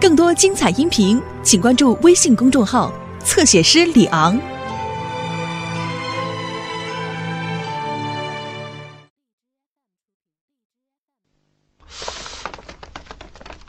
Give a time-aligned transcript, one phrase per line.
[0.00, 2.92] 更多精彩音频，请关注微信公众号
[3.24, 4.38] “侧写师李昂”。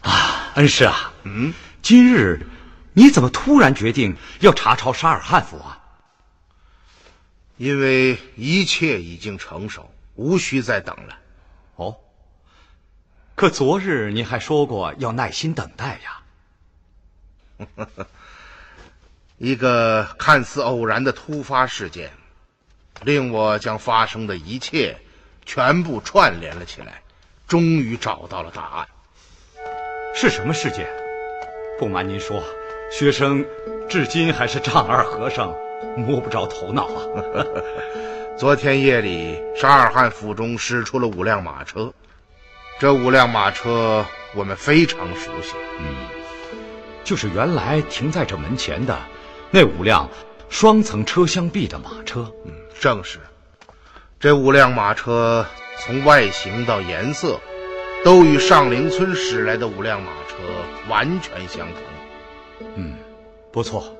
[0.01, 2.45] 啊，恩师啊，嗯，今日
[2.93, 5.79] 你怎么突然决定要查抄沙尔汉府啊？
[7.57, 11.17] 因为一切已经成熟，无需再等了。
[11.77, 11.97] 哦，
[13.39, 17.67] 可昨日您还说过要耐心等待呀。
[19.37, 22.11] 一个看似偶然的突发事件，
[23.05, 24.97] 令我将发生的一切
[25.45, 27.01] 全部串联了起来，
[27.47, 28.87] 终于找到了答案。
[30.13, 30.85] 是什么事件？
[31.79, 32.43] 不瞒您说，
[32.91, 33.45] 学生
[33.87, 35.55] 至今还是丈二和尚
[35.95, 37.45] 摸不着头脑啊。
[38.37, 41.93] 昨天夜里，沙尔汗府中驶出了五辆马车，
[42.79, 45.53] 这五辆马车我们非常熟悉。
[45.79, 45.85] 嗯。
[47.03, 48.97] 就是原来停在这门前的
[49.51, 50.07] 那五辆
[50.47, 53.19] 双层车厢壁的马车，嗯，正是。
[54.19, 55.45] 这五辆马车
[55.79, 57.39] 从外形到颜色，
[58.05, 60.35] 都与上陵村驶来的五辆马车
[60.87, 62.67] 完全相同。
[62.75, 62.95] 嗯，
[63.51, 63.95] 不错。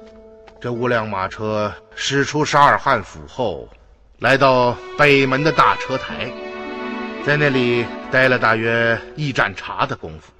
[0.61, 3.67] 这五辆马车驶出沙尔汉府后，
[4.19, 6.29] 来到北门的大车台，
[7.25, 10.31] 在那里待了大约一盏茶的功夫。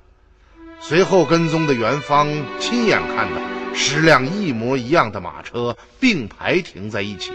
[0.81, 2.27] 随后跟踪的元芳
[2.59, 3.41] 亲眼看到
[3.75, 7.31] 十辆一模一样的马车并排停在一起。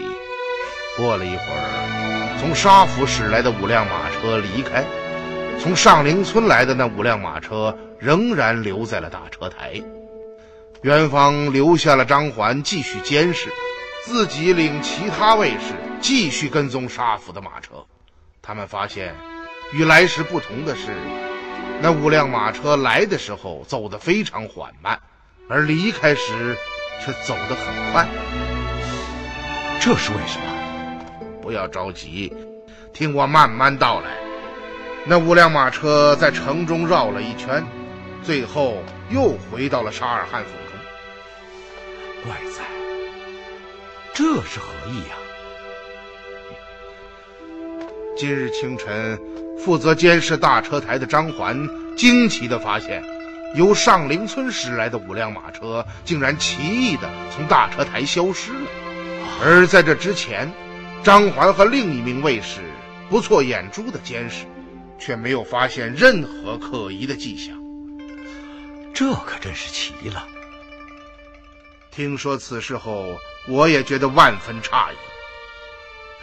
[0.97, 4.83] 过了一会儿，从沙府驶来的五辆马车离开，
[5.59, 9.81] 从上陵村来的那五辆马车仍然留在了大车台。
[10.81, 13.49] 元芳留下了张环继续监视，
[14.05, 17.85] 自己领其他卫士继续跟踪沙府的马车。
[18.41, 19.15] 他们发现，
[19.73, 20.95] 与来时不同的是。
[21.81, 24.99] 那五辆马车来的时候走得非常缓慢，
[25.49, 26.55] 而离开时
[27.03, 28.07] 却走得很快。
[29.81, 30.45] 这是为什么？
[31.41, 32.33] 不要着急，
[32.93, 34.17] 听我慢慢道来。
[35.05, 37.63] 那五辆马车在城中绕了一圈，
[38.23, 40.79] 最后又回到了沙尔汗府中。
[42.23, 42.63] 怪哉，
[44.13, 45.15] 这是何意呀？
[48.17, 49.19] 今日清晨。
[49.57, 51.67] 负责监视大车台的张环
[51.97, 53.03] 惊奇地发现，
[53.55, 58.67] 由上林村驶来的五辆马车竟然奇异地从大车台消失了。
[59.43, 60.51] 而在这之前，
[61.03, 62.61] 张环和另一名卫士
[63.09, 64.45] 不错眼珠的监视，
[64.99, 67.55] 却没有发现任何可疑的迹象。
[68.93, 70.25] 这可真是奇了。
[71.91, 73.17] 听说此事后，
[73.47, 74.95] 我也觉得万分诧异。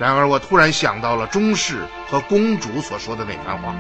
[0.03, 3.73] 然而，我突然想到了中士和公主所说的那番话。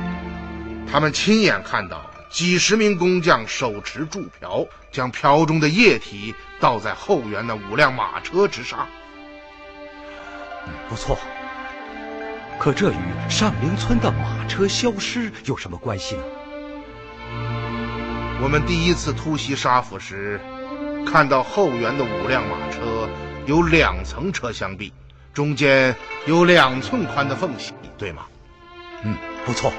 [0.88, 8.86] 他们亲眼看到几十名工匠手持铸瓢，将瓢中的液体倒在后园的五辆马车之上。
[10.64, 11.18] 嗯，不错。
[12.56, 16.22] 可这与上林村的马车消失有什么关系呢？
[18.40, 20.40] 我们第一次突袭沙府时，
[21.04, 23.08] 看到后园的五辆马车
[23.44, 24.92] 有两层车厢壁。
[25.32, 25.94] 中间
[26.26, 28.24] 有两寸宽的缝隙，对吗？
[29.02, 29.16] 嗯，
[29.46, 29.72] 不错。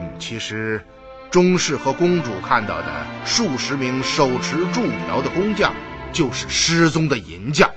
[0.00, 0.84] 嗯，其实，
[1.30, 5.72] 中士和公主看到的数十名手持铸瓢的工匠，
[6.12, 7.70] 就是失踪的银匠。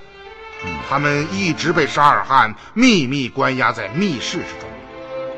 [0.64, 4.68] 嗯，他们一直被沙尔汗秘密关押在密室之中。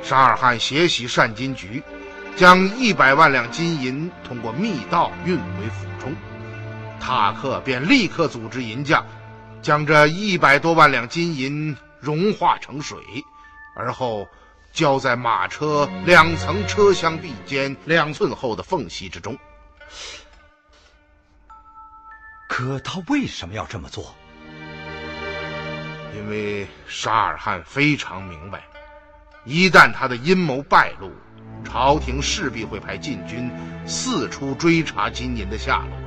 [0.02, 1.82] 沙尔汗血洗善金局，
[2.34, 6.14] 将一百万两金银通过密道运回府中，
[6.98, 9.04] 塔克便立刻组织银匠。
[9.62, 12.98] 将这一百多万两金银融化成水，
[13.76, 14.26] 而后
[14.72, 19.36] 浇在马车两层车厢壁间两寸厚的缝隙之中。
[22.48, 24.14] 可他为什么要这么做？
[26.16, 28.64] 因为沙尔汗非常明白，
[29.44, 31.10] 一旦他的阴谋败露，
[31.64, 33.50] 朝廷势必会派禁军
[33.86, 35.98] 四处追查金银的下落。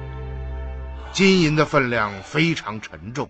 [1.12, 3.30] 金银的分量非常沉重。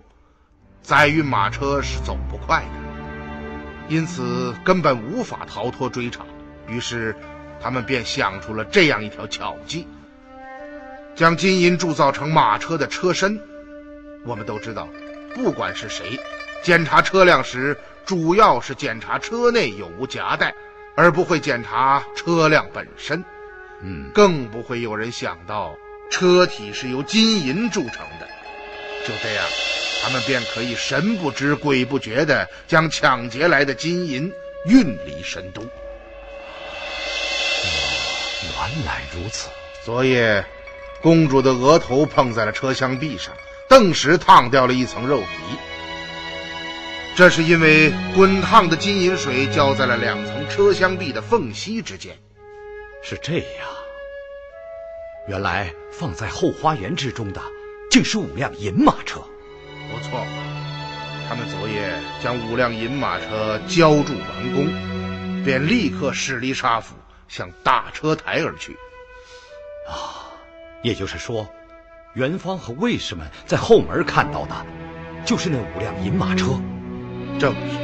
[0.83, 6.25] 载运马车是走不快的，因此根本无法逃脱追查。
[6.67, 7.15] 于是，
[7.61, 9.87] 他们便想出了这样一条巧计：
[11.15, 13.39] 将金银铸造成马车的车身。
[14.25, 14.89] 我们都知道，
[15.33, 16.19] 不管是谁，
[16.61, 20.53] 检查车辆时主要是检查车内有无夹带，
[20.97, 23.23] 而不会检查车辆本身。
[23.81, 25.73] 嗯，更不会有人想到
[26.11, 28.27] 车体是由金银铸成的。
[29.05, 29.45] 就这样。
[30.03, 34.29] 他们便可以神不知鬼不觉地将抢劫来的金银
[34.65, 35.61] 运离神都。
[38.43, 39.49] 原来如此。
[39.85, 40.45] 昨夜，
[41.01, 43.33] 公主的额头碰在了车厢壁上，
[43.69, 45.27] 顿时烫掉了一层肉皮。
[47.15, 52.17] 这是因为滚烫的金银水浇在了两层车厢壁的缝隙之间。
[53.01, 53.67] 是这样，
[55.27, 57.41] 原来放在后花园之中的，
[57.89, 59.21] 竟是五辆银马车。
[59.93, 60.25] 不错，
[61.29, 64.65] 他们昨夜将五辆银马车浇筑完工，
[65.45, 66.95] 便立刻驶离沙府，
[67.27, 68.75] 向大车台而去。
[69.87, 70.33] 啊，
[70.81, 71.47] 也就是说，
[72.15, 74.65] 元芳和卫士们在后门看到的，
[75.23, 76.59] 就是那五辆银马车。
[77.39, 77.77] 正是，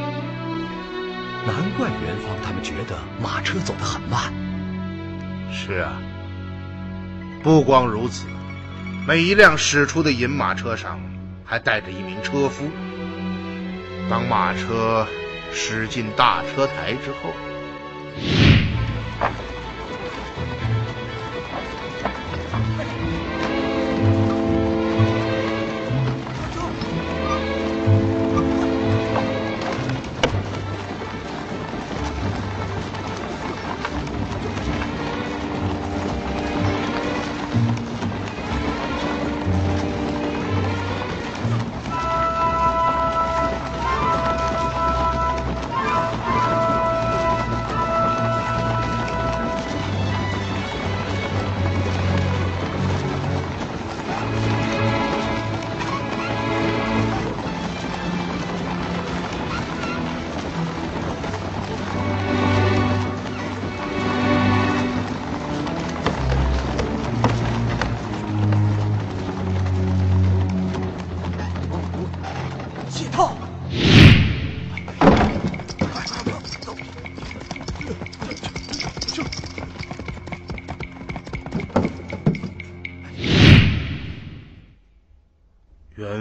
[1.45, 4.33] 难怪元芳他们觉得马车走得很慢。
[5.53, 6.01] 是啊，
[7.43, 8.25] 不光如此，
[9.07, 10.99] 每一辆驶出的银马车上
[11.49, 12.69] 还带着一名车夫。
[14.07, 15.07] 当马车
[15.51, 17.33] 驶进大车台之后。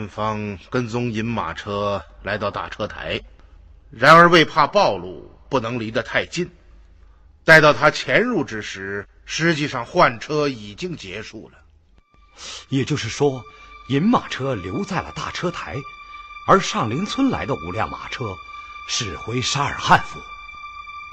[0.08, 3.20] 元芳跟踪银马车来到大车台，
[3.90, 6.50] 然而为怕暴露，不能离得太近。
[7.44, 11.58] 待到他潜入之时，实际上换车已经结束了。
[12.70, 13.44] 也就是说，
[13.90, 15.76] 银马车留在了大车台，
[16.46, 18.34] 而上林村来的五辆马车
[18.88, 20.19] 驶回沙尔汉府。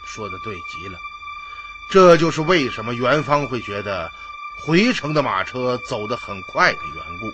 [0.07, 0.97] 说的对极了，
[1.91, 4.09] 这就是为什么元芳会觉得
[4.65, 7.29] 回程的马车走得很快的缘故。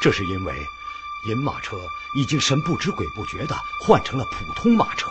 [0.00, 0.68] 这是因为
[1.24, 1.76] 银马车
[2.14, 5.10] 已经神不知鬼不觉的换成了普通马车。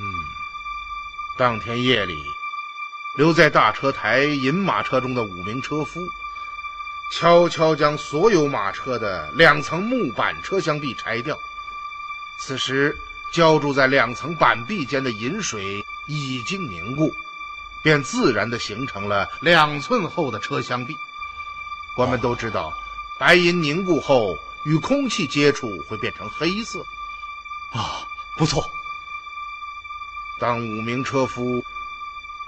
[0.00, 0.04] 嗯，
[1.36, 2.24] 当天夜里，
[3.16, 6.00] 留在大车台银马车中的五名车夫，
[7.12, 11.36] 悄悄将所有马车的两层木板车厢壁拆掉。
[12.40, 12.96] 此时，
[13.32, 17.12] 浇筑在两层板壁间的银水已经凝固，
[17.82, 20.96] 便自然的形成了两寸厚的车厢壁。
[21.96, 22.72] 我们都知道。
[23.18, 26.78] 白银凝固后与空气接触会变成黑色，
[27.72, 28.06] 啊，
[28.36, 28.64] 不错。
[30.38, 31.60] 当五名车夫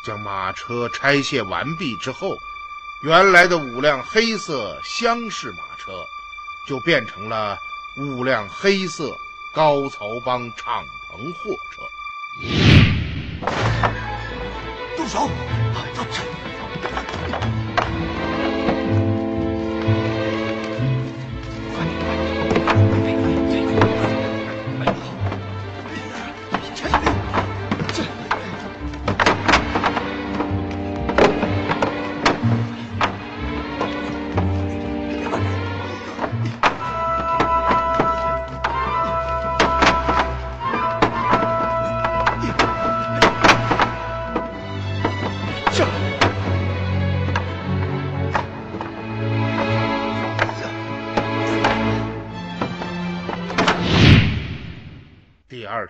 [0.05, 2.39] 将马车拆卸完毕之后，
[3.03, 6.07] 原来的五辆黑色厢式马车
[6.69, 7.59] 就变成了
[7.97, 9.19] 五辆黑色
[9.53, 11.83] 高槽帮敞篷货车。
[14.97, 15.29] 动手！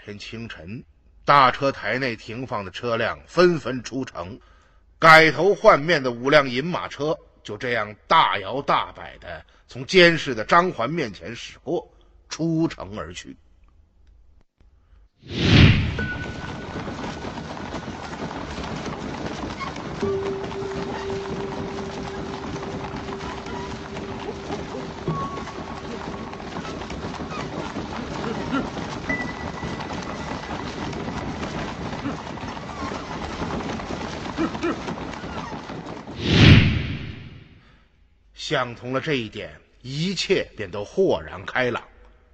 [0.04, 0.82] 天清晨，
[1.24, 4.38] 大车台内停放的车辆纷纷出城，
[4.98, 11.88] 改头换面的五辆银马车就这样大摇大摆的从监视的张环面前驶过，
[12.28, 13.36] 出城而去。
[38.50, 39.48] 想通了这一点，
[39.80, 41.80] 一切便都豁然开朗。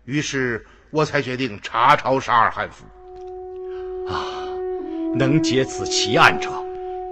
[0.06, 2.86] 于是我才决定查抄沙尔汉府。
[4.08, 4.24] 啊，
[5.14, 6.50] 能解此奇案者，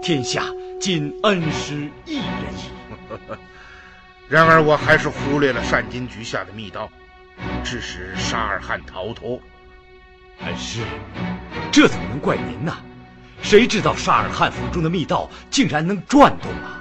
[0.03, 0.47] 天下
[0.81, 2.25] 仅恩师一人
[2.57, 2.71] 矣。
[4.27, 6.91] 然而我还是忽略了善金局下的密道，
[7.63, 9.39] 致使沙尔汗逃脱。
[10.47, 10.81] 恩师，
[11.71, 12.75] 这怎么能怪您呢？
[13.43, 16.81] 谁知道沙尔汗府中的密道竟然能转动啊！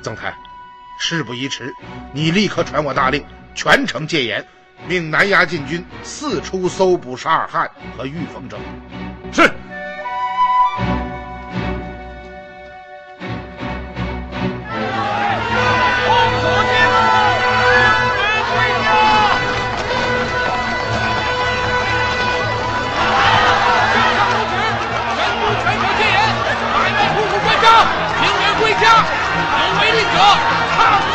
[0.00, 0.34] 曾太，
[0.98, 1.72] 事不宜迟，
[2.12, 3.24] 你立刻传我大令，
[3.54, 4.44] 全城戒严，
[4.88, 8.58] 命南衙禁军四处搜捕沙尔汗和玉凤者。
[9.32, 9.50] 是。
[29.36, 31.13] 恩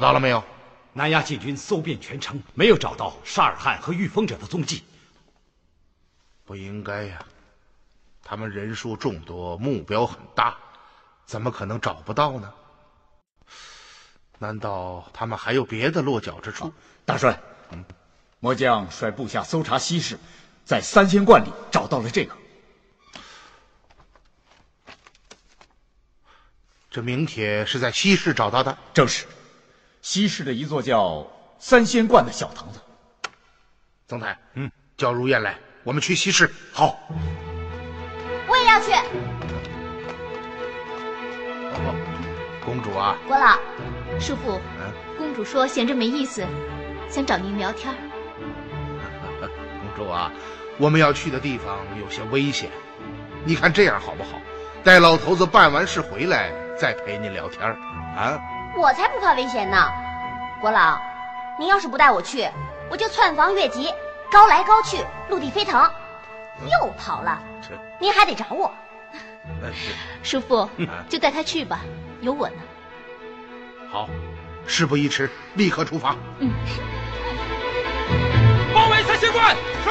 [0.00, 0.42] 找到了没有？
[0.94, 4.82] 南衙禁军搜遍全城，没有找到沙尔汗和御风者的踪迹。
[6.46, 7.22] 不应该呀，
[8.22, 10.56] 他们人数众多，目标很大，
[11.26, 12.50] 怎么可能找不到呢？
[14.38, 16.72] 难道他们还有别的落脚之处？
[17.04, 17.38] 大帅，
[17.72, 17.84] 嗯，
[18.38, 20.18] 末将率部下搜查西市，
[20.64, 22.34] 在三仙观里找到了这个。
[26.88, 29.26] 这名帖是在西市找到的，正是
[30.02, 31.26] 西市的一座叫
[31.58, 32.80] 三仙观的小堂子。
[34.06, 36.50] 总裁，嗯，叫如燕来，我们去西市。
[36.72, 36.98] 好，
[38.48, 38.92] 我也要去。
[42.64, 43.58] 公主啊，国老，
[44.20, 44.60] 叔父，
[45.16, 46.44] 公主说闲着没意思，
[47.08, 47.94] 想找您聊天。
[49.40, 50.30] 公主啊，
[50.78, 52.70] 我们要去的地方有些危险，
[53.44, 54.40] 你看这样好不好？
[54.82, 56.52] 待老头子办完事回来。
[56.80, 57.62] 再陪你聊天
[58.16, 58.40] 啊！
[58.76, 59.90] 我才不怕危险呢，
[60.60, 60.98] 国老，
[61.58, 62.48] 您要是不带我去，
[62.88, 63.92] 我就窜房越级，
[64.30, 65.82] 高来高去，陆地飞腾，
[66.64, 67.38] 又跑了，
[67.98, 68.72] 您还得找我。
[70.22, 70.68] 叔父，
[71.08, 71.80] 就带他去吧，
[72.20, 72.56] 有我呢。
[73.90, 74.08] 好，
[74.66, 76.14] 事不宜迟，立刻出发。
[76.38, 76.50] 嗯。
[78.72, 79.56] 包围三仙观。
[79.82, 79.90] 是。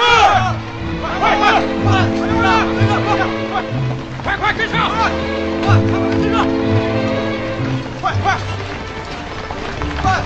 [1.01, 1.45] 快快快！
[1.83, 2.27] 快
[3.03, 3.11] 快
[4.23, 4.79] 快快跟上！
[4.89, 4.97] 快
[5.67, 6.47] 快快跟上！
[8.01, 8.37] 快快！
[10.01, 10.23] 快！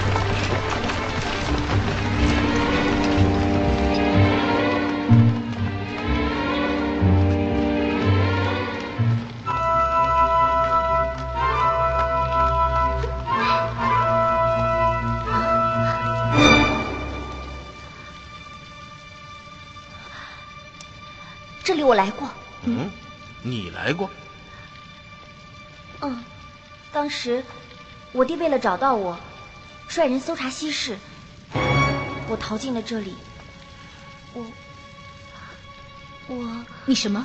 [21.63, 22.30] 这里我来过。
[22.65, 22.92] 嗯，
[23.42, 24.10] 你来过？
[26.01, 26.24] 嗯，
[26.92, 27.44] 当时。
[28.12, 29.18] 我爹为了找到我，
[29.93, 30.97] 率人搜查西市，
[32.27, 33.13] 我逃进了这里。
[34.33, 34.43] 我，
[36.29, 37.23] 我，你什么？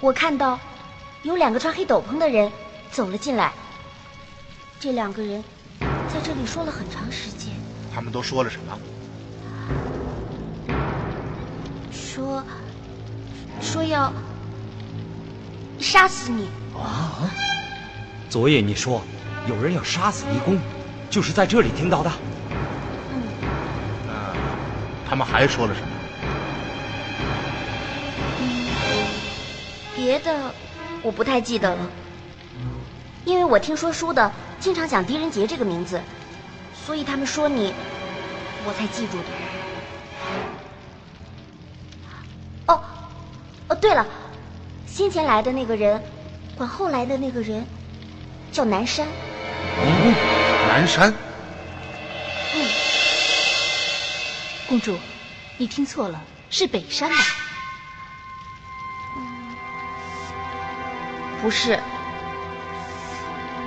[0.00, 0.58] 我看到
[1.22, 2.50] 有两个穿黑斗篷的人
[2.90, 3.52] 走了进来。
[4.80, 5.44] 这两个人
[6.08, 7.52] 在这里说了很长时间。
[7.94, 8.78] 他们都说了什么？
[11.92, 12.42] 说，
[13.60, 14.10] 说要
[15.78, 16.48] 杀死你。
[16.74, 17.30] 啊！
[18.34, 19.00] 昨夜你说
[19.48, 20.58] 有人要杀死离公，
[21.08, 22.10] 就是在这里听到的。
[23.12, 23.22] 嗯。
[24.08, 24.34] 那
[25.08, 25.86] 他们还说了什么？
[29.94, 30.52] 别的
[31.00, 31.88] 我不太记得了，
[33.24, 36.00] 因为我听说书的经常讲狄仁杰这个名字，
[36.74, 37.72] 所以他们说你，
[38.66, 39.16] 我才记住
[42.66, 42.74] 的。
[42.74, 42.82] 哦，
[43.68, 44.04] 哦，对了，
[44.88, 46.02] 先前来的那个人。
[46.56, 47.66] 管后来的那个人
[48.54, 49.04] 叫南山。
[49.04, 50.14] 哦，
[50.68, 51.12] 南山。
[52.54, 52.64] 嗯，
[54.68, 54.96] 公主，
[55.58, 57.16] 你听错了，是北山吧。
[61.42, 61.80] 不是，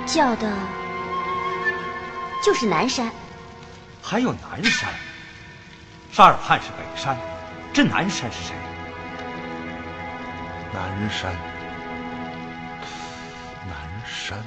[0.06, 0.50] 叫的
[2.42, 3.12] 就是南山。
[4.02, 4.88] 还有南山，
[6.10, 7.14] 沙尔汗是北山，
[7.74, 8.54] 这南山是谁？
[10.72, 11.30] 南山，
[13.66, 13.76] 南
[14.06, 14.42] 山。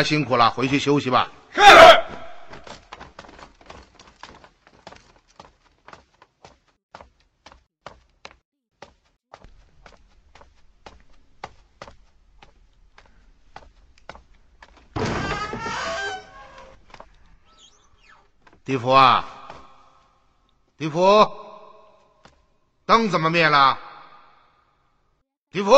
[0.00, 1.30] 家辛苦了，回去休息吧。
[1.52, 1.60] 是。
[18.64, 19.24] 地府啊，
[20.78, 21.00] 地府，
[22.86, 23.78] 灯怎么灭了？
[25.50, 25.72] 地府，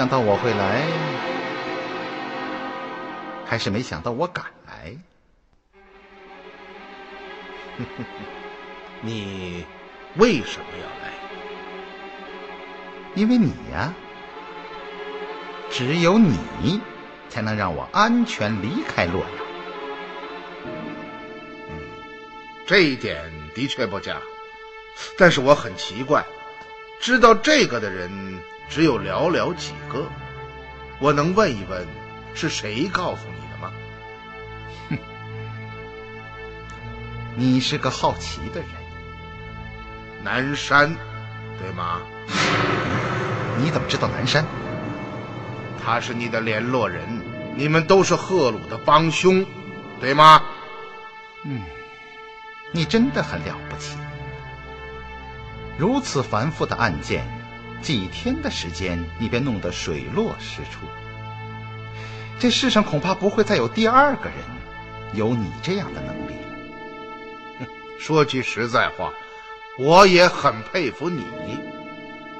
[0.00, 0.80] 想到我会来，
[3.44, 4.96] 还是没想到我敢来。
[9.02, 9.66] 你
[10.16, 11.12] 为什么要来？
[13.14, 13.92] 因为你呀，
[15.70, 16.80] 只有你
[17.28, 19.30] 才能让我安全离开洛阳。
[21.68, 21.78] 嗯
[22.66, 24.16] 这一点的确不假，
[25.18, 26.24] 但是我很奇怪，
[27.00, 28.10] 知道这个的人
[28.70, 30.06] 只有寥寥几个。
[30.98, 31.86] 我能问一问，
[32.32, 33.72] 是谁告诉你的吗？
[34.88, 34.98] 哼，
[37.36, 38.68] 你是个好奇的人。
[40.22, 40.94] 南山，
[41.58, 42.00] 对吗？
[43.58, 44.44] 你怎么知道南山？
[45.82, 47.02] 他是你的联络人，
[47.56, 49.44] 你们都是赫鲁的帮凶，
[49.98, 50.42] 对吗？
[51.44, 51.62] 嗯，
[52.70, 53.96] 你真的很了不起。
[55.78, 57.26] 如此繁复的案件，
[57.82, 60.86] 几天的时间你便弄得水落石出。
[62.38, 64.38] 这世上恐怕不会再有第二个人
[65.12, 67.68] 有你这样的能力了。
[67.98, 69.12] 说句实在话，
[69.78, 71.24] 我也很佩服你，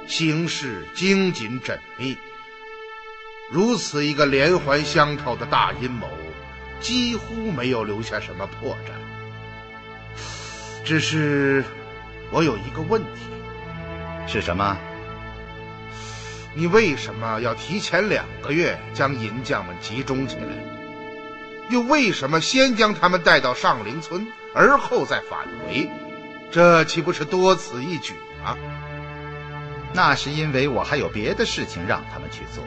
[0.07, 2.17] 行事精谨缜密。
[3.51, 6.09] 如此一个连环相套的大阴谋，
[6.81, 8.91] 几乎没有留下什么破绽。
[10.85, 11.65] 只是
[12.31, 13.21] 我有一个问题，
[14.27, 14.79] 是什么？
[16.55, 20.43] 你为什么要提前两个月将银匠们集中起来？
[21.71, 25.89] 又为什么先将他们带到上林村，而后再返回？
[26.51, 28.57] 这岂不是多此一举吗？
[29.93, 32.65] 那是因为我还有别的事情让他们去做。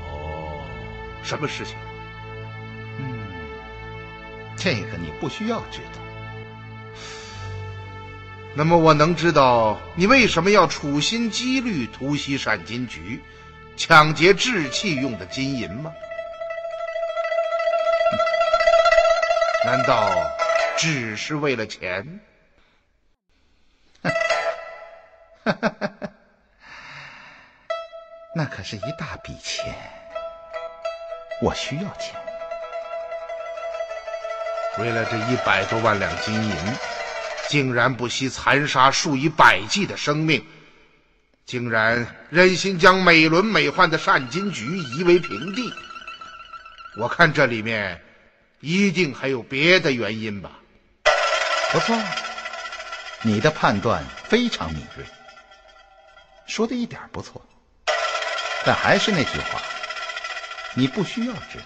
[0.00, 0.64] 哦，
[1.22, 1.76] 什么事情？
[2.98, 3.18] 嗯，
[4.56, 6.00] 这个你不需要知道。
[8.58, 13.22] 那么我能知道你为什么要处心积虑突袭闪金局，
[13.76, 15.92] 抢劫制器用的金银吗？
[19.64, 20.28] 难道
[20.76, 22.18] 只是为了钱？
[28.34, 29.72] 那可是一大笔钱，
[31.40, 32.20] 我需要钱。
[34.80, 36.56] 为了这一百多万两金银。
[37.48, 40.46] 竟然不惜残杀数以百计的生命，
[41.46, 45.72] 竟然忍心将美轮美奂的善金局夷为平地。
[46.98, 48.02] 我看这里面
[48.60, 50.50] 一定还有别的原因吧。
[51.72, 51.96] 不错，
[53.22, 55.04] 你的判断非常敏锐，
[56.46, 57.42] 说的一点不错。
[58.66, 59.62] 但还是那句话，
[60.74, 61.64] 你不需要知道。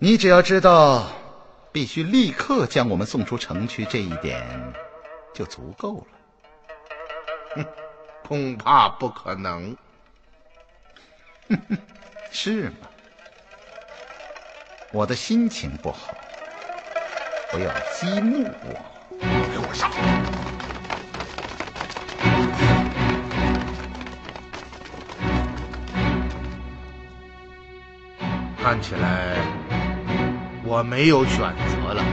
[0.00, 1.10] 你只要知道，
[1.78, 4.44] 必须立刻将我们送出城去，这一点
[5.32, 6.06] 就足够了。
[7.54, 7.64] 哼，
[8.26, 9.76] 恐怕不可能。
[11.48, 11.78] 哼哼
[12.32, 12.88] 是吗？
[14.90, 16.12] 我的心情不好，
[17.52, 18.74] 不要激怒我。
[19.20, 19.88] 给我上！
[28.60, 29.36] 看起来
[30.68, 32.04] 我没有选择了。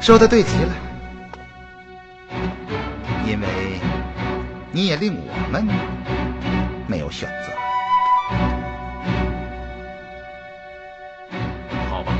[0.00, 0.72] 说的对极了，
[3.26, 3.46] 因为
[4.72, 5.68] 你也令我们
[6.86, 7.52] 没有选择。
[11.90, 12.14] 好吧，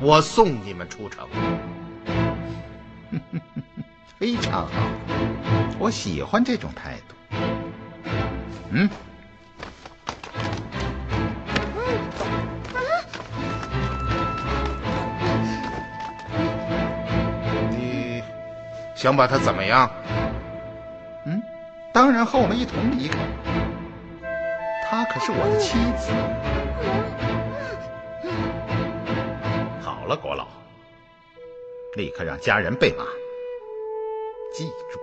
[0.00, 1.28] 我送你们出城。
[4.16, 4.72] 非常好，
[5.80, 7.16] 我喜欢这种态度。
[8.70, 8.88] 嗯。
[19.02, 19.90] 想把他怎么样？
[21.26, 21.42] 嗯，
[21.92, 23.18] 当然和我们一同离开。
[24.88, 26.12] 她可是我的妻子。
[29.82, 30.46] 好了，国老，
[31.96, 33.02] 立刻让家人备马。
[34.54, 35.00] 记住，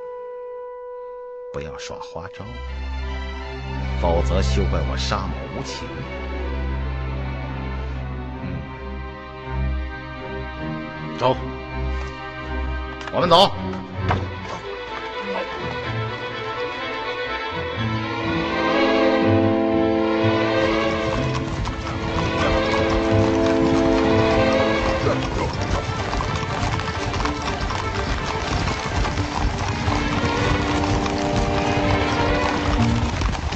[1.52, 2.46] 不要耍花招，
[4.00, 5.86] 否则休怪我杀母无情。
[10.62, 11.36] 嗯，走，
[13.12, 13.52] 我们走。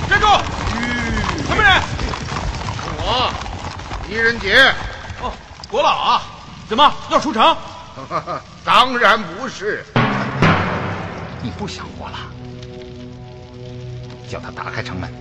[0.09, 0.33] 站住！
[1.47, 1.81] 什么人？
[2.97, 3.31] 我，
[4.07, 4.73] 狄仁杰。
[5.21, 5.31] 哦，
[5.69, 6.23] 国老啊，
[6.67, 7.55] 怎么要出城？
[8.63, 9.83] 当然不是。
[11.41, 12.17] 你不想活了？
[14.29, 15.13] 叫他打开城门。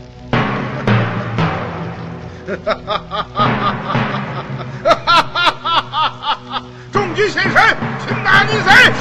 [6.92, 7.76] 众军显神，
[8.06, 8.91] 擒拿逆贼！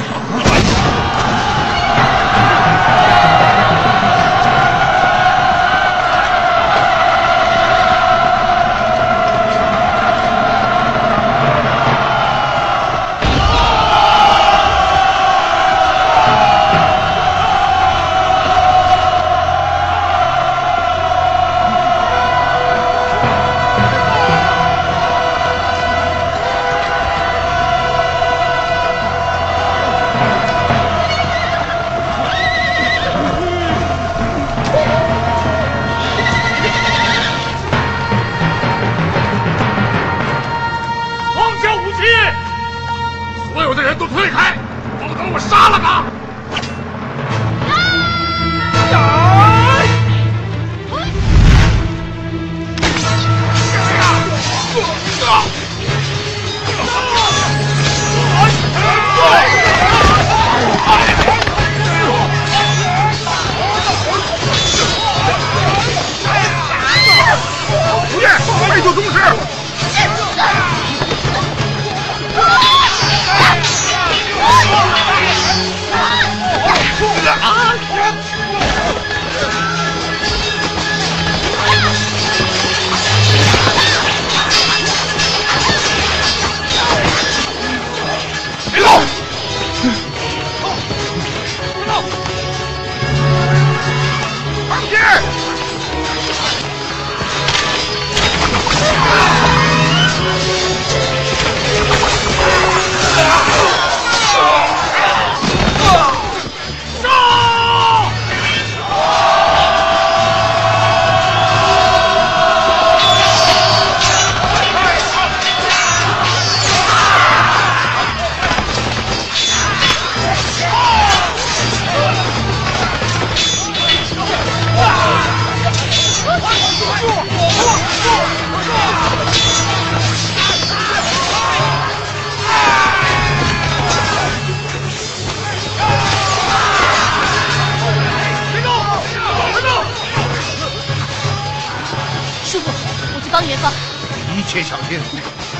[144.72, 144.98] 小心。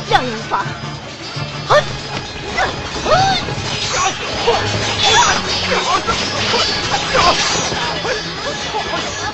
[0.08, 0.64] 料也无妨。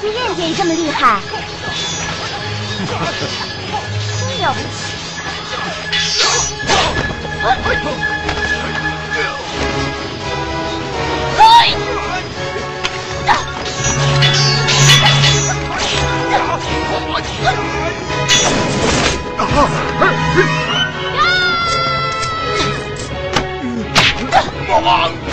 [0.01, 1.21] 狄仁杰也这么厉害，
[4.21, 4.67] 真了不起。
[17.45, 18.78] 样？
[19.57, 19.69] 啊！
[20.01, 20.39] 哎！
[24.81, 25.28] 王。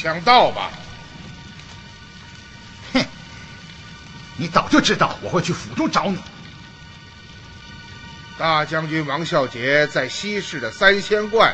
[0.00, 0.70] 想到吧？
[2.92, 3.04] 哼！
[4.36, 6.18] 你早就知道我会去府中找你。
[8.38, 11.52] 大将军王孝杰在西市的三仙观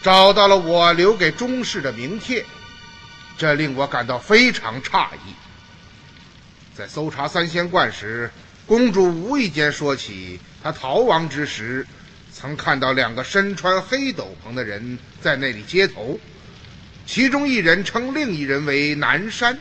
[0.00, 2.46] 找到了我留给钟氏的名帖，
[3.36, 5.34] 这令我感到非常诧异。
[6.72, 8.30] 在搜查三仙观时，
[8.64, 11.84] 公主无意间说起，她逃亡之时，
[12.32, 16.20] 曾看到两个身穿黑斗篷的人在那里接头。
[17.06, 19.56] 其中一人称另一人为南山。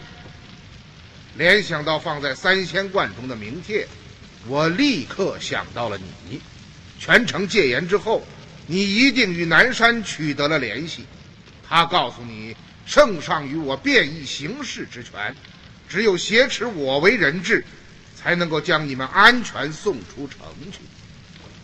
[1.38, 3.88] 联想到放在三仙观中的名帖，
[4.48, 6.42] 我立刻想到了你。
[7.00, 8.26] 全城戒严之后，
[8.66, 11.06] 你一定与南山取得了联系。
[11.68, 12.56] 他告诉你，
[12.86, 15.36] 圣上与我变异行事之权，
[15.88, 17.64] 只有挟持我为人质，
[18.16, 20.40] 才能够将你们安全送出城
[20.72, 20.80] 去。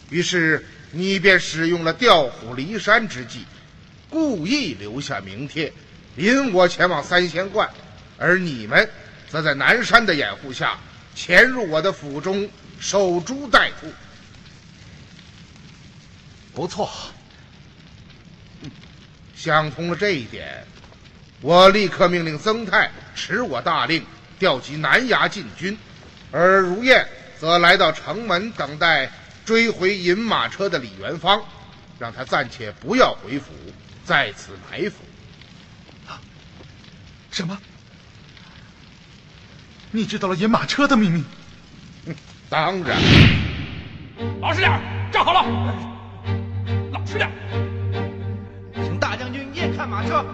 [0.09, 3.45] 于是你便使用了调虎离山之计。
[4.11, 5.71] 故意留下名帖，
[6.17, 7.67] 引我前往三仙观，
[8.17, 8.87] 而你们
[9.29, 10.77] 则在南山的掩护下
[11.15, 12.47] 潜入我的府中
[12.77, 13.87] 守株待兔。
[16.53, 16.91] 不错，
[19.33, 20.65] 想通了这一点，
[21.39, 24.05] 我立刻命令曾泰持我大令，
[24.37, 25.77] 调集南衙禁军，
[26.31, 27.07] 而如燕
[27.39, 29.09] 则来到城门等待
[29.45, 31.41] 追回银马车的李元芳，
[31.97, 33.53] 让他暂且不要回府。
[34.05, 34.95] 在此埋伏。
[36.07, 36.19] 啊
[37.31, 37.57] 什么？
[39.91, 41.23] 你知道了银马车的秘密？
[42.49, 42.97] 当然。
[44.39, 44.71] 老实点，
[45.11, 45.43] 站好了。
[46.91, 47.29] 老实点。
[48.75, 50.25] 请大将军验看马车。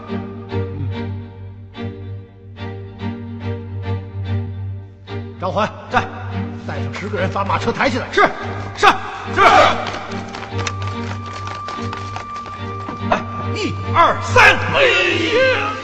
[5.40, 6.02] 张环在，
[6.68, 8.12] 带上十个人把马车抬起来。
[8.12, 8.22] 是，
[8.76, 8.88] 是，
[9.36, 9.42] 是。
[13.58, 14.56] 一二三，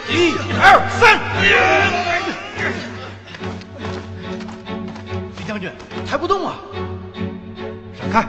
[0.07, 1.19] 一二三，
[5.36, 5.71] 李将军
[6.07, 6.53] 抬不动啊！
[7.99, 8.23] 闪开，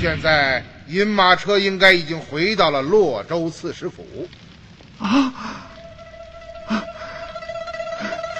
[0.00, 4.28] 现在银马车应该已经回到了洛州刺史府。
[4.98, 5.32] 啊！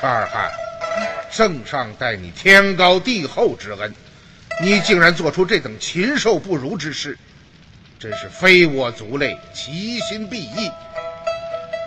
[0.01, 0.49] 沙尔汗，
[1.31, 3.93] 圣上待你天高地厚之恩，
[4.61, 7.19] 你竟然做出这等禽兽不如之事，
[7.99, 10.71] 真是非我族类，其心必异。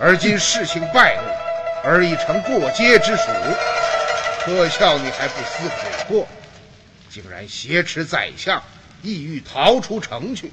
[0.01, 3.23] 而今事情败露，而已成过街之鼠，
[4.43, 6.27] 可笑你还不思悔过，
[7.10, 8.62] 竟然挟持宰相！
[9.01, 10.51] 意欲逃出城去，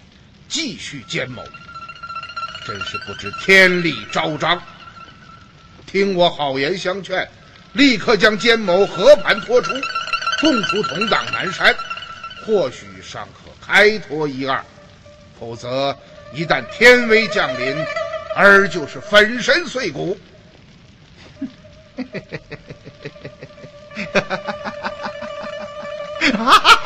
[0.49, 1.43] 继续奸谋，
[2.67, 4.61] 真是不知天理昭彰。
[5.87, 7.29] 听我好言相劝，
[7.73, 9.73] 立刻将奸谋和盘托出，
[10.41, 11.75] 供出同党南山，
[12.45, 14.61] 或许尚可开脱一二；
[15.39, 15.97] 否则，
[16.33, 17.77] 一旦天威降临，
[18.35, 20.19] 儿就是粉身碎骨。
[26.35, 26.79] 哈哈！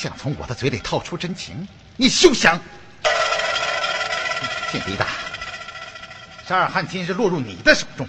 [0.00, 2.58] 想从我的嘴里套出真情，你休想！
[4.70, 5.06] 天敌大，
[6.48, 8.08] 沙尔汗今日落入你的手中，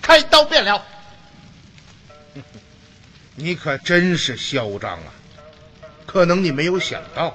[0.00, 0.80] 开刀便了。
[3.34, 5.10] 你可真是嚣张啊！
[6.06, 7.34] 可能你没有想到，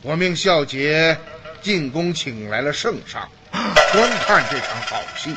[0.00, 1.14] 我命孝杰
[1.60, 5.36] 进宫请来了圣上，观看这场好戏。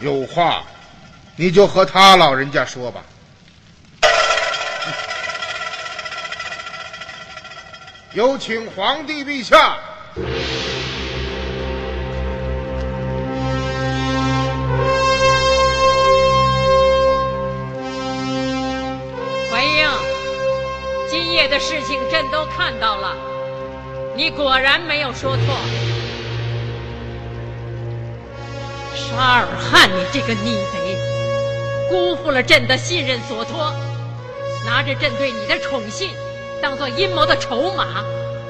[0.00, 0.64] 有话，
[1.36, 3.04] 你就和他老人家说吧。
[8.16, 9.76] 有请皇帝陛下。
[19.50, 19.86] 怀英，
[21.10, 23.14] 今夜的事情朕都看到了，
[24.16, 25.44] 你果然没有说错。
[28.94, 30.96] 沙尔汗，你这个逆贼，
[31.90, 33.74] 辜负了朕的信任所托，
[34.64, 36.08] 拿着朕对你的宠信。
[36.62, 38.04] 当做阴谋的筹码，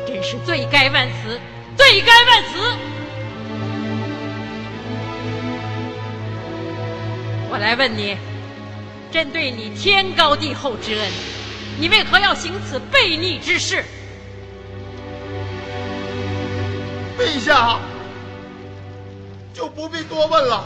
[0.07, 1.39] 真是罪该万死，
[1.77, 2.59] 罪该万死！
[7.51, 8.17] 我来问你，
[9.13, 11.11] 朕对你天高地厚之恩，
[11.79, 13.85] 你为何要行此悖逆之事？
[17.19, 17.79] 陛下，
[19.55, 20.65] 就不必多问了。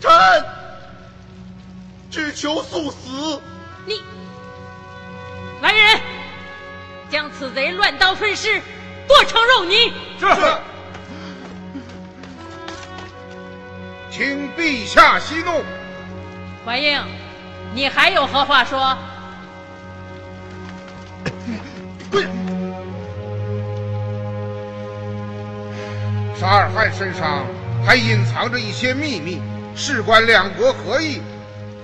[0.00, 0.10] 臣
[2.10, 3.40] 只求速死。
[3.86, 4.02] 你，
[7.10, 8.60] 将此贼乱刀分尸，
[9.06, 9.92] 剁成肉泥。
[10.18, 10.26] 是。
[14.10, 15.62] 请陛下息怒。
[16.64, 17.00] 怀英，
[17.74, 18.96] 你还有何话说？
[26.38, 27.46] 沙尔汗身上
[27.84, 29.40] 还隐藏着一些秘密，
[29.74, 31.20] 事关两国合议，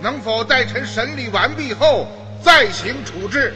[0.00, 2.08] 能否待臣审理完毕后
[2.42, 3.54] 再行处置？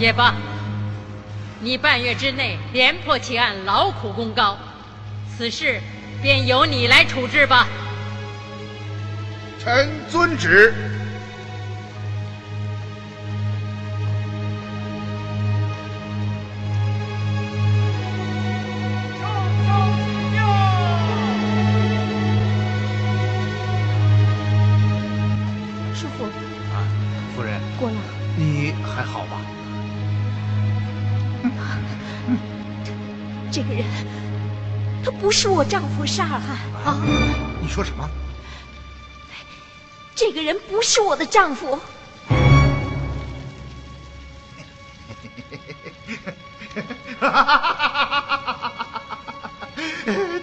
[0.00, 0.34] 也罢，
[1.60, 4.56] 你半月之内连破奇案，劳苦功高，
[5.36, 5.78] 此事
[6.22, 7.68] 便由你来处置吧。
[9.62, 10.72] 臣遵旨。
[35.20, 37.00] 不是我丈夫沙尔汗啊！
[37.60, 38.08] 你说什么？
[40.14, 41.78] 这个人不是我的丈夫。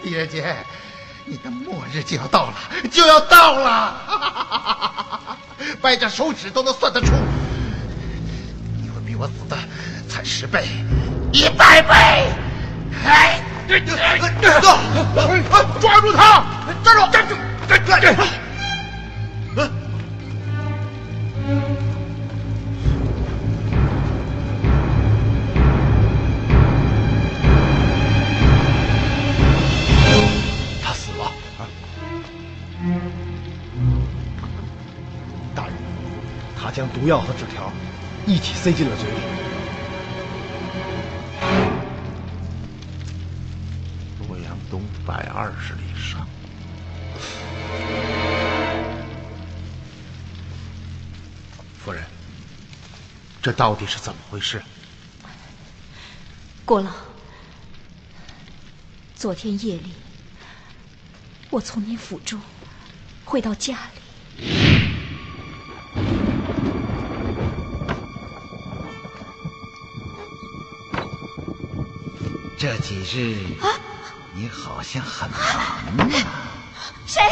[0.02, 0.56] 狄仁杰，
[1.26, 2.54] 你的末日就要到了，
[2.90, 5.38] 就要到了！
[5.82, 7.12] 掰着手指都能算得出，
[8.82, 9.58] 你会比我死的
[10.08, 10.68] 惨十倍、
[11.32, 12.32] 一百倍！
[13.06, 13.44] 哎！
[13.68, 13.78] 哥，
[15.80, 16.44] 抓住他！
[16.84, 17.00] 站住！
[17.12, 17.36] 站住！
[17.68, 18.24] 站住！
[30.82, 30.94] 他！
[30.94, 31.32] 死了。
[35.54, 35.74] 大人，
[36.60, 36.72] 他！
[36.72, 37.72] 将毒药和纸条
[38.26, 39.18] 一起塞进了嘴里。
[45.60, 46.28] 十里上，
[51.84, 52.04] 夫人，
[53.42, 54.62] 这到底是怎么回事？
[56.64, 56.92] 郭老，
[59.16, 59.94] 昨天夜里，
[61.50, 62.40] 我从您府中
[63.26, 64.02] 回到家里，
[72.58, 73.87] 这几日啊。
[74.40, 75.40] 你好像很忙
[76.14, 76.54] 啊！
[77.08, 77.24] 谁？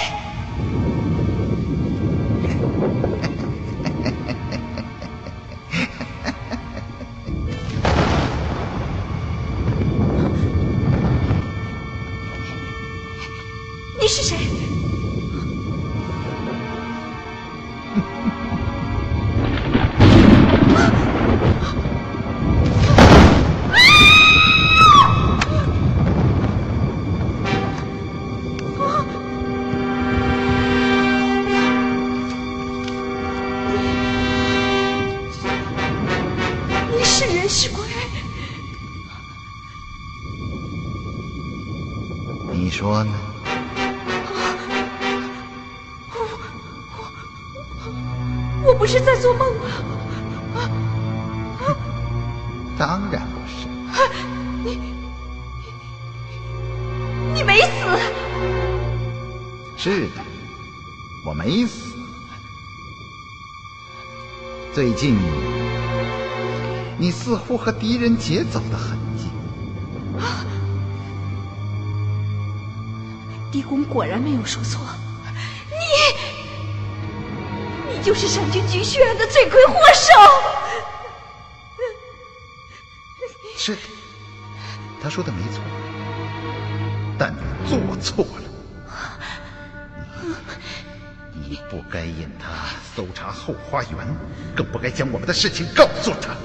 [64.74, 65.18] 最近，
[66.98, 69.32] 你似乎和狄仁杰走得很近。
[73.52, 74.82] 狄公果然没有说错，
[77.90, 80.12] 你，你就是山军局血案的罪魁祸首。
[83.56, 83.82] 是的，
[85.06, 85.62] 他说的没错，
[87.16, 87.38] 但你
[87.70, 88.42] 做错了。
[91.32, 93.92] 你不该引他搜查后花园，
[94.56, 96.36] 更不该将我们的事情告诉他。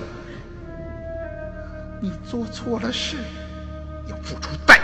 [2.02, 3.16] 你做错了事，
[4.08, 4.78] 要付出代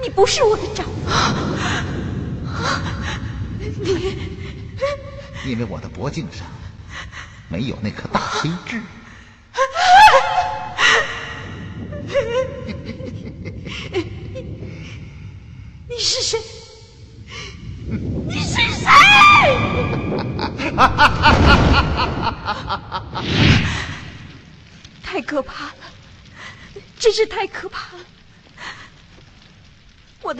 [0.00, 0.92] 你不是我的丈夫。
[3.80, 4.16] 你，
[5.44, 6.46] 因为我的脖颈上
[7.48, 8.80] 没有那颗大黑痣。
[15.88, 16.38] 你是谁？
[18.28, 18.86] 你是谁？
[25.02, 25.74] 太可怕了，
[26.98, 28.04] 真是太可怕了！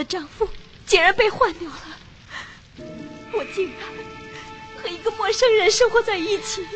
[0.05, 0.49] 丈夫
[0.87, 1.97] 竟然被换掉了，
[3.33, 3.89] 我竟然
[4.83, 6.67] 和一个陌生人生活在一起。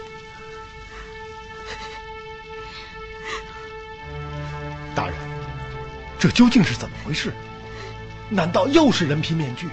[4.94, 5.14] 大人，
[6.18, 7.32] 这究竟是怎么回事？
[8.28, 9.68] 难道又是人皮面具？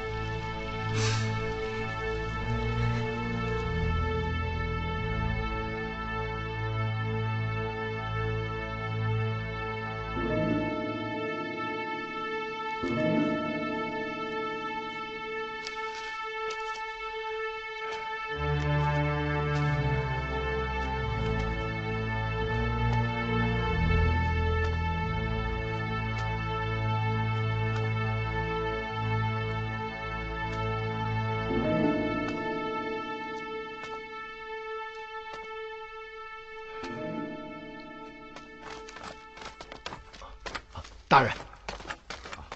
[41.14, 41.32] 大人，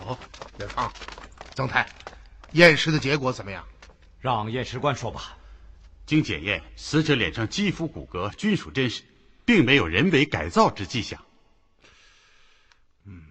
[0.04, 0.18] 哦，
[0.58, 0.92] 元芳，
[1.54, 1.88] 曾太，
[2.54, 3.64] 验尸的结果怎么样？
[4.20, 5.38] 让验尸官说吧。
[6.08, 9.04] 经检验，死者脸上肌肤骨骼均属真实，
[9.46, 11.24] 并没有人为改造之迹象。
[13.04, 13.22] 嗯，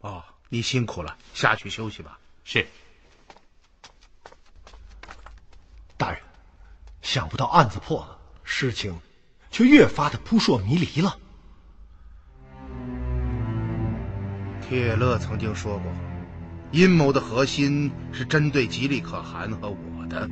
[0.00, 2.18] 哦，你辛苦了，下去休息吧。
[2.42, 2.66] 是。
[5.96, 6.20] 大人，
[7.00, 9.00] 想不到案子破了，事情
[9.52, 11.16] 却越发的扑朔迷离了。
[14.72, 15.92] 铁勒曾经说过，
[16.70, 20.26] 阴谋的核心是针对吉利可汗和我的。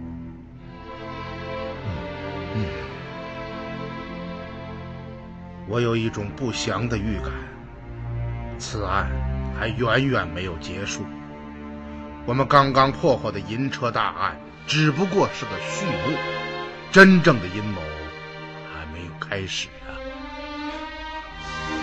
[2.54, 2.64] 嗯，
[5.68, 7.30] 我有一种不祥的预感，
[8.58, 9.10] 此案
[9.58, 11.04] 还远远没有结束。
[12.24, 16.16] 我们刚刚破获的银车大案只不过是个序幕，
[16.90, 17.82] 真正的阴谋
[18.72, 19.92] 还没有开始啊！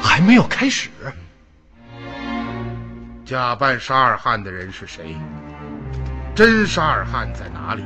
[0.02, 0.90] 还没有开始。
[3.28, 5.14] 假扮沙尔汗的人是谁？
[6.34, 7.84] 真沙尔汗在哪里？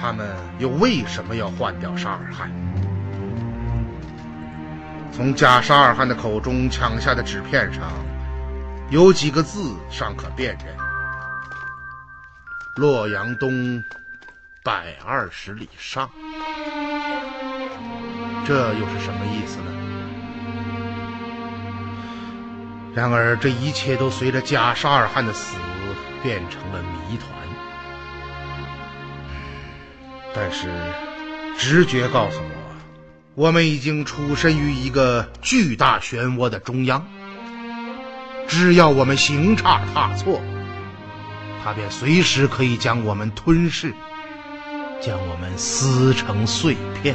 [0.00, 0.28] 他们
[0.60, 2.48] 又为什么要换掉沙尔汗？
[5.10, 7.82] 从假沙尔汗的口中抢下的纸片上，
[8.90, 10.72] 有几个字尚可辨认
[12.78, 13.82] ：“洛阳东
[14.62, 16.08] 百二十里上。”
[18.46, 19.79] 这又是什么意思呢？
[22.94, 25.56] 然而，这一切都随着贾沙尔汗的死
[26.22, 27.28] 变成了谜团。
[30.34, 30.68] 但是，
[31.56, 32.76] 直觉告诉我，
[33.34, 37.06] 我们已经处身于一个巨大漩涡的中央。
[38.48, 40.40] 只要我们行差踏错，
[41.62, 43.94] 它便随时可以将我们吞噬，
[45.00, 47.14] 将我们撕成碎片。